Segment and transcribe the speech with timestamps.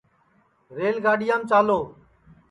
[0.75, 1.79] ریل گاڈِؔیام چالو